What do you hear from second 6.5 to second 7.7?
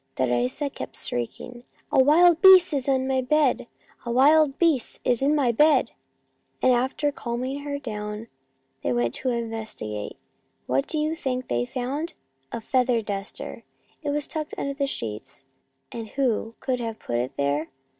and after calming